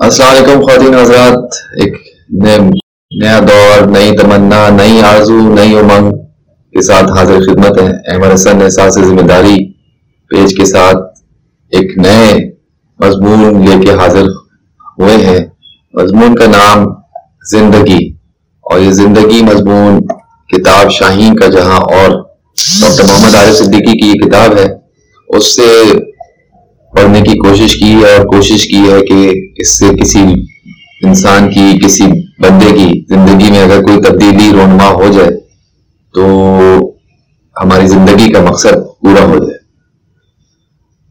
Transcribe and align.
السلام 0.00 0.36
علیکم 0.36 0.60
خواتین 0.60 0.94
حضرات، 0.94 1.54
ایک 1.80 1.94
نیا 3.10 3.40
دور، 3.48 3.86
نئی 3.86 4.16
تمنا، 4.16 4.68
نئی 4.68 5.00
آرزو، 5.00 5.54
نئی 5.54 5.78
امنگ 5.78 6.10
کے 6.72 6.82
ساتھ 6.82 7.18
حاضر 7.18 7.40
خدمت 7.40 7.78
ہے۔ 7.78 8.12
احمد 8.12 8.34
حسن 8.34 8.62
احساس 8.62 8.94
ذمہ 8.94 9.20
داری 9.20 9.72
پیج 10.28 10.54
کے 10.56 10.64
ساتھ 10.64 10.96
ایک 11.70 11.98
نئے 11.98 12.50
مضمون 12.98 13.66
لے 13.66 13.86
کے 13.86 13.92
حاضر 13.92 14.26
ہوئے 14.98 15.16
ہیں۔ 15.16 15.46
مضمون 15.94 16.34
کا 16.34 16.46
نام 16.46 16.86
زندگی۔ 17.50 18.12
اور 18.60 18.80
یہ 18.80 18.90
زندگی 18.90 19.42
مضمون 19.42 20.00
کتاب 20.48 20.90
شاہین 20.90 21.36
کا، 21.36 21.46
جہاں 21.46 21.80
اور 21.80 22.10
ڈاکٹر 22.80 23.04
محمد 23.04 23.34
عارف 23.34 23.56
صدیقی 23.56 23.98
کی 23.98 24.08
یہ 24.08 24.14
کتاب 24.14 24.58
ہے، 24.58 24.66
اس 25.28 25.56
سے 25.56 25.84
پڑھنے 26.92 27.20
کی 27.20 27.38
کوشش 27.38 27.76
کی 27.76 27.94
ہے 27.94 28.16
اور 28.16 28.26
کوشش 28.26 28.68
کی 28.68 28.76
ہے 28.76 29.00
کہ 29.00 29.32
اس 29.56 29.78
سے 29.78 29.88
کسی 30.02 30.22
انسان 31.04 31.50
کی، 31.50 31.78
کسی 31.84 32.06
بندے 32.38 32.72
کی 32.72 33.04
زندگی 33.08 33.50
میں 33.50 33.62
اگر 33.62 33.82
کوئی 33.82 34.00
تبدیلی 34.02 34.50
رونما 34.52 34.88
ہو 34.88 35.12
جائے 35.12 35.30
تو 36.14 36.26
ہماری 37.62 37.86
زندگی 37.86 38.32
کا 38.32 38.42
مقصد 38.42 39.00
پورا 39.00 39.24
ہو 39.24 39.34
جائے۔ 39.34 39.58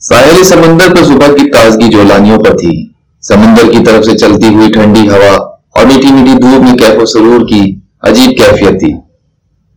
ساحلی 0.00 0.44
سمندر 0.44 0.94
پر 0.94 1.04
صبح 1.04 1.26
کی 1.26 1.50
تازگی 1.50 1.88
جولانیوں 1.88 2.38
پر 2.38 2.56
تھی۔ 2.56 2.88
سمندر 3.22 3.70
کی 3.72 3.84
طرف 3.84 4.04
سے 4.04 4.18
چلتی 4.18 4.54
ہوئی 4.54 4.72
ٹھنڈی 4.72 5.08
ہوا 5.08 5.34
اور 5.70 5.86
میٹھی 5.86 6.12
میٹھی 6.12 6.32
دودھ 6.32 6.62
میں 6.62 6.78
کیف 6.78 7.02
و 7.02 7.04
سرور 7.04 7.40
کی 7.40 7.80
عجیب 8.02 8.30
کیفیت 8.30 8.80
تھی۔ 8.80 8.94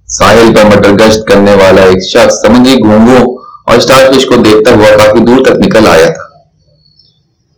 ساحل 0.08 0.54
پر 0.56 0.78
مٹر 0.78 0.92
گشت 0.92 1.28
کرنے 1.28 1.54
والا 1.54 1.82
ایک 1.82 2.04
شخص 2.04 2.34
سمندری 2.34 2.74
گھونگوں 2.74 3.47
اور 3.68 3.78
اسٹار 3.78 4.14
فش 4.14 4.26
کو 4.26 4.36
دیکھتا 4.36 4.72
ہوا 4.72 4.98
کافی 4.98 5.20
دور 5.20 5.46
تک 5.46 5.68
نکل 5.68 5.88
آیا 5.88 6.06
تھا۔ 6.06 6.24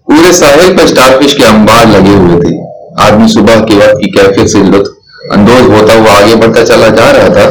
پورے 0.05 0.31
ساحل 0.31 0.77
پر 0.77 0.83
اسٹار 0.83 1.21
فش 1.21 1.35
کے 1.35 1.45
انبار 1.45 1.85
لگے 1.85 2.15
ہوئے 2.15 2.41
تھے۔ 2.41 2.69
آدمی 2.97 3.27
صبح 3.27 3.65
کے 3.65 3.75
وقت 3.75 3.91
کی 3.91 4.11
کیفیت 4.11 4.49
سے 4.49 4.57
لطف 4.57 4.87
اندوز 5.31 5.69
ہوتا 5.69 5.93
ہوا 5.93 6.17
آگے 6.17 6.35
بڑھتا 6.35 6.65
چلا 6.65 6.87
جا 6.87 7.13
رہا 7.13 7.33
تھا۔ 7.33 7.49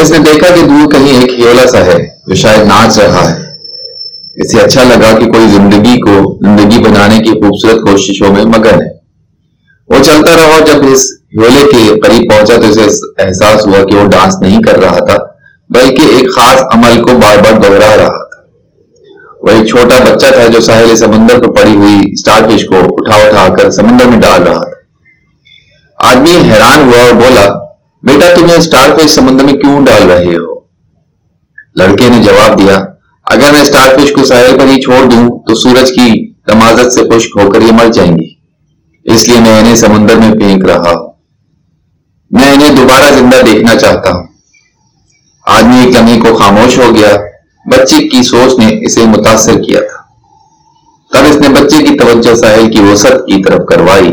اس 0.00 0.10
نے 0.10 0.18
دیکھا 0.18 0.54
کہ 0.54 0.62
دور 0.62 0.90
کہیں 0.90 1.20
ایک 1.20 1.32
ہیولا 1.32 1.66
سا 1.66 1.78
ہے 1.78 2.08
جو 2.26 2.34
شاید 2.34 2.66
ناچ 2.66 2.98
رہا 2.98 3.30
ہے۔ 3.30 3.36
اسے 4.34 4.60
اچھا 4.60 4.84
لگا 4.84 5.18
کہ 5.18 5.26
کوئی 5.26 5.48
زندگی 5.48 6.00
کو 6.00 6.38
زندگی 6.46 6.78
بنانے 6.78 7.18
کی 7.18 7.30
خوبصورت 7.30 7.82
کوششوں 7.82 8.32
میں 8.32 8.44
مگن 8.44 8.82
ہے۔ 8.82 9.00
وہ 9.88 10.02
چلتا 10.02 10.36
رہا 10.36 10.58
جب 10.58 10.92
اس 10.92 11.06
ہیولے 11.38 11.62
کے 11.70 12.00
قریب 12.00 12.30
پہنچا 12.30 12.56
تو 12.56 12.68
اسے 12.68 12.82
احساس 13.18 13.66
ہوا 13.66 13.84
کہ 13.84 13.96
وہ 13.96 14.06
ڈانس 14.06 14.34
نہیں 14.40 14.62
کر 14.62 14.78
رہا 14.78 15.04
تھا۔ 15.04 15.16
بلکہ 15.70 16.02
ایک 16.02 16.34
خاص 16.34 16.62
عمل 16.74 17.02
کو 17.02 17.12
بار 17.12 17.38
بار 17.38 17.60
دوہرا 17.60 17.96
رہا 17.96 18.08
تھا۔ 18.08 18.40
وہ 19.42 19.48
ایک 19.50 19.66
چھوٹا 19.66 20.04
بچہ 20.04 20.26
تھا 20.26 20.46
جو 20.46 20.60
ساحل 20.60 20.96
سمندر 20.96 21.38
پر 21.38 21.52
پڑی 21.52 21.76
ہوئی 21.76 21.98
اسٹار 22.12 22.50
فش 22.50 22.64
کو 22.64 22.74
اٹھا 22.78 23.16
اٹھا 23.16 23.54
کر 23.54 23.70
سمندر 23.70 24.04
میں 24.04 24.20
ڈال 24.20 24.42
رہا 24.42 24.62
تھا۔ 24.62 24.80
آدمی 26.10 26.30
حیران 26.30 26.80
ہوا 26.82 27.04
اور 27.04 27.12
بولا، 27.12 27.48
بیٹا، 28.02 28.34
تمہیں 28.34 28.56
اسٹار 28.56 28.98
فش 28.98 29.10
سمندر 29.10 29.44
میں 29.44 29.52
کیوں 29.52 29.86
ڈال 29.86 30.10
رہے 30.10 30.36
ہو؟ 30.36 30.60
لڑکے 31.74 32.08
نے 32.08 32.22
جواب 32.22 32.58
دیا، 32.58 32.84
اگر 33.24 33.52
میں 33.52 33.60
اسٹار 33.60 33.98
فش 33.98 34.12
کو 34.12 34.24
ساحل 34.24 34.58
پر 34.58 34.66
ہی 34.66 34.82
چھوڑ 34.82 35.04
دوں، 35.04 35.38
تو 35.42 35.54
سورج 35.54 35.90
کی 35.90 36.32
تمازت 36.32 36.92
سے 36.92 37.00
خشک 37.08 37.36
ہو 37.36 37.50
کر 37.50 37.60
یہ 37.60 37.72
مر 37.72 37.88
جائیں 37.88 38.12
گی 38.12 38.34
اس 39.04 39.28
لیے 39.28 39.40
میں 39.40 39.58
انہیں 39.58 39.74
سمندر 39.74 40.16
میں 40.16 40.30
پھینک 40.30 40.64
رہا 40.64 40.90
ہوں۔ 40.90 41.12
میں 42.30 42.52
انہیں 42.52 42.76
دوبارہ 42.76 43.14
زندہ 43.14 43.52
دیکھنا 43.52 43.74
چاہتا 43.74 44.10
ہوں۔ 44.10 44.29
آدمی 45.50 45.84
ایک 45.84 45.96
لمحے 45.96 46.20
کو 46.20 46.36
خاموش 46.36 46.78
ہو 46.78 46.94
گیا، 46.94 47.16
بچے 47.70 48.08
کی 48.08 48.22
سوچ 48.22 48.58
نے 48.58 48.86
اسے 48.86 49.04
متاثر 49.04 49.62
کیا 49.62 49.80
تھا۔ 49.80 50.00
تب 51.12 51.26
اس 51.30 51.36
نے 51.36 51.48
بچے 51.48 51.82
کی 51.84 51.98
توجہ 51.98 52.34
ساحل 52.34 52.70
کی 52.70 52.80
وسط 52.80 53.26
کی 53.26 53.42
طرف 53.42 53.66
کروائی۔ 53.68 54.12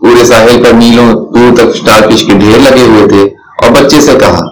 پورے 0.00 0.24
ساحل 0.24 0.64
پر 0.64 0.72
میلوں 0.72 1.12
دور 1.12 1.56
تک 1.56 1.66
اسٹار 1.74 2.10
فش 2.10 2.24
کے 2.24 2.34
ڈھیر 2.38 2.58
لگے 2.58 2.82
ہوئے 2.82 3.08
تھے 3.08 3.22
اور 3.62 3.70
بچے 3.70 4.00
سے 4.00 4.12
کہا، 4.20 4.46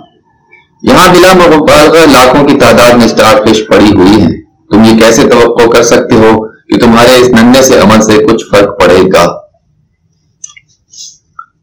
یہاں 0.82 1.14
بلا 1.14 1.32
مبالغہ 1.32 2.06
لاکھوں 2.06 2.48
کی 2.48 2.58
تعداد 2.58 2.92
میں 2.92 3.04
اسٹار 3.04 3.46
فش 3.46 3.62
پڑی 3.68 3.90
ہوئی 3.96 4.20
ہیں۔ 4.20 4.30
تم 4.70 4.84
یہ 4.84 4.98
کیسے 4.98 5.28
توقع 5.28 5.70
کر 5.70 5.82
سکتے 5.82 6.14
ہو 6.14 6.48
کہ 6.48 6.78
تمہارے 6.80 7.20
اس 7.20 7.28
ننے 7.28 7.62
سے 7.62 7.78
عمل 7.78 8.00
سے 8.00 8.24
کچھ 8.24 8.44
فرق 8.50 8.80
پڑے 8.80 9.02
گا؟ 9.14 9.26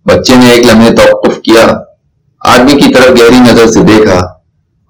بچے 0.05 0.35
نے 0.35 0.49
ایک 0.49 0.65
لمحے 0.65 0.91
توقف 0.95 1.41
کیا۔ 1.41 1.67
آدمی 2.43 2.79
کی 2.81 2.93
طرف 2.93 3.09
گہری 3.19 3.39
نظر 3.39 3.67
سے 3.67 3.79
دیکھا، 3.79 4.19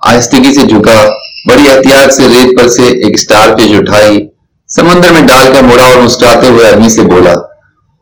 آہستگی 0.02 0.54
سے 0.54 0.66
جھکا، 0.66 1.04
بڑی 1.50 1.70
احتیاط 1.70 2.14
سے 2.14 2.28
ریت 2.28 2.58
پر 2.60 2.68
سے 2.68 2.84
ایک 2.84 3.14
اسٹار 3.14 3.58
فش 3.58 3.74
اٹھائی 3.78 4.28
سمندر 4.70 5.12
میں 5.12 5.22
ڈال 5.22 5.54
کر 5.54 5.64
مڑا 5.64 5.84
اور 5.84 6.02
مسکراتے 6.02 6.48
ہوئے 6.48 6.68
آدمی 6.68 6.90
سے 6.90 7.02
بولا، 7.02 7.34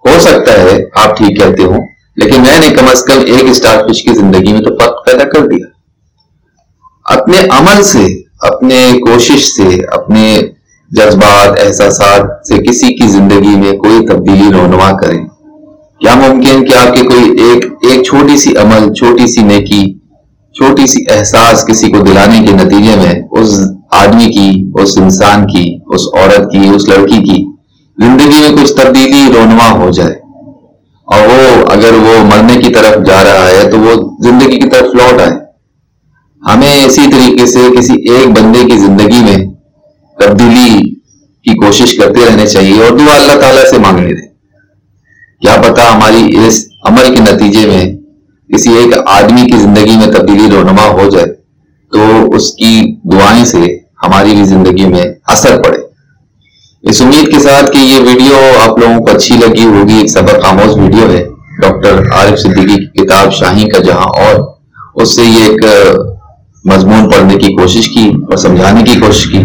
ہو 0.05 0.19
سکتا 0.19 0.53
ہے 0.61 0.77
آپ 0.95 1.17
ٹھیک 1.17 1.37
کہتے 1.39 1.63
ہو 1.63 1.77
لیکن 2.15 2.41
میں 2.41 2.59
نے 2.59 2.69
کم 2.75 2.87
از 2.87 3.03
کم 3.03 3.19
ایک 3.25 3.49
اسٹار 3.49 3.83
فش 3.83 4.01
کی 4.03 4.13
زندگی 4.13 4.53
میں 4.53 4.61
تو 4.61 4.77
فرق 4.77 5.05
پیدا 5.05 5.23
کر 5.23 5.47
دیا۔ 5.47 5.67
اپنے 7.05 7.37
عمل 7.49 7.83
سے، 7.83 8.05
اپنے 8.39 8.79
کوشش 8.99 9.45
سے، 9.45 9.67
اپنے 9.85 10.39
جذبات، 10.91 11.59
احساسات 11.59 12.47
سے 12.47 12.63
کسی 12.63 12.93
کی 12.93 13.07
زندگی 13.07 13.55
میں 13.55 13.71
کوئی 13.71 14.07
تبدیلی 14.07 14.51
رونما 14.53 14.91
کریں۔ 14.97 15.25
کیا 16.01 16.15
ممکن 16.15 16.65
کہ 16.65 16.87
آپ 16.87 16.95
کے 16.95 17.03
کوئی 17.03 17.41
ایک 17.41 17.65
ایک 17.65 18.03
چھوٹی 18.03 18.37
سی 18.37 18.57
عمل، 18.57 18.93
چھوٹی 18.93 19.27
سی 19.27 19.41
نیکی، 19.41 19.93
چھوٹی 20.53 20.87
سی 20.87 21.03
احساس 21.09 21.65
کسی 21.67 21.91
کو 21.91 21.97
دلانے 21.99 22.47
کے 22.47 22.53
نتیجے 22.53 22.95
میں 22.95 23.21
اس 23.31 23.59
آدمی 23.91 24.25
کی، 24.25 24.71
اس 24.81 24.97
انسان 24.97 25.47
کی، 25.47 25.77
اس 25.87 26.01
عورت 26.13 26.51
کی، 26.51 26.69
اس 26.75 26.89
لڑکی 26.89 27.17
کی 27.17 27.45
زندگی 28.05 28.39
میں 28.41 28.63
کچھ 28.63 28.73
تبدیلی 28.73 29.33
رونما 29.35 29.71
ہو 29.71 29.89
جائے۔ 29.91 30.13
اور 31.05 31.27
وہ 31.27 31.71
اگر 31.71 31.93
وہ 31.93 32.23
مرنے 32.23 32.61
کی 32.61 32.73
طرف 32.73 33.05
جا 33.05 33.23
رہا 33.23 33.47
ہے 33.47 33.71
تو 33.71 33.79
وہ 33.79 34.17
زندگی 34.23 34.59
کی 34.59 34.69
طرف 34.69 34.95
لوٹ 34.95 35.21
آئے۔ 35.21 35.31
ہمیں 36.53 36.85
اسی 36.85 37.01
طریقے 37.11 37.45
سے 37.45 37.59
کسی 37.77 37.93
ایک 37.93 38.27
بندے 38.27 38.65
کی 38.65 38.77
زندگی 38.77 39.21
میں 39.21 39.53
تبدیلی 40.19 40.89
کی 41.43 41.53
کوشش 41.53 41.97
کرتے 41.97 42.25
رہنے 42.25 42.47
چاہیے 42.47 42.83
اور 42.83 42.97
دعا 42.97 43.15
اللہ 43.15 43.41
تعالیٰ 43.41 43.71
سے 43.71 43.77
مانگنے 43.77 44.13
دیں۔ 44.13 44.30
کیا 45.41 45.61
پتا 45.61 45.93
ہماری 45.93 46.37
اس 46.47 46.65
عمل 46.83 47.15
کے 47.15 47.33
نتیجے 47.33 47.65
میں 47.67 47.85
کسی 48.53 48.69
ایک 48.69 48.93
آدمی 49.07 49.41
کی 49.41 49.57
زندگی 49.57 49.95
میں 49.95 50.13
تبدیلی 50.13 50.49
رونما 50.51 50.87
ہو 50.87 51.09
جائے 51.09 51.25
تو 51.91 52.29
اس 52.35 52.53
کی 52.53 52.95
دعائیں 53.03 53.45
سے 53.45 53.77
ہماری 54.03 54.35
بھی 54.35 54.43
زندگی 54.43 54.85
میں 54.85 55.03
اثر 55.25 55.61
پڑے۔ 55.61 55.77
اس 56.83 57.01
امید 57.01 57.31
کے 57.33 57.39
ساتھ 57.39 57.71
کہ 57.71 57.77
یہ 57.77 57.99
ویڈیو 57.99 58.37
آپ 58.61 58.79
لوگوں 58.79 59.05
کو 59.05 59.15
اچھی 59.15 59.35
لگی 59.35 59.65
ہوگی، 59.65 59.93
ایک 59.93 60.09
سبق 60.09 60.45
آموز 60.45 60.77
ویڈیو 60.77 61.09
ہے۔ 61.11 61.23
ڈاکٹر 61.61 62.03
عارف 62.11 62.39
صدیقی 62.39 62.75
کی 62.75 63.03
کتاب 63.03 63.33
شاہی 63.33 63.67
کا 63.69 63.79
جہاں 63.79 64.07
اور 64.21 64.55
اس 64.95 65.15
سے 65.15 65.23
یہ 65.23 65.43
ایک 65.43 65.65
مضمون 66.65 67.09
پڑھنے 67.09 67.35
کی 67.35 67.53
کوشش 67.55 67.89
کی 67.89 68.09
اور 68.09 68.37
سمجھانے 68.37 68.83
کی 68.83 68.99
کوشش 68.99 69.27
کی۔ 69.31 69.37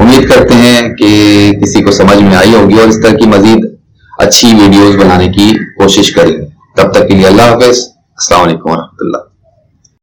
امید 0.00 0.28
کرتے 0.28 0.54
ہیں 0.54 0.94
کہ 0.94 1.08
کسی 1.62 1.82
کو 1.82 1.90
سمجھ 1.90 2.22
میں 2.22 2.36
آئی 2.36 2.54
ہوگی 2.54 2.78
اور 2.78 2.88
اس 2.88 3.02
طرح 3.02 3.10
کی 3.10 3.28
مزید 3.28 3.79
اچھی 4.20 4.54
ویڈیوز 4.54 4.96
بنانے 4.96 5.28
کی 5.28 5.54
کوشش 5.74 6.12
کریں۔ 6.12 6.32
گے 6.32 6.46
تب 6.76 6.92
تک 6.92 7.08
کے 7.08 7.14
لیے 7.14 7.26
اللہ 7.26 7.42
حافظ۔ 7.42 7.78
السلام 7.88 8.42
علیکم 8.42 8.70
ورحمۃ 8.70 8.96
اللہ۔ 9.00 9.29